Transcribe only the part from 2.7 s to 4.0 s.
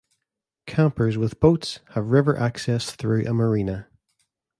through a marina.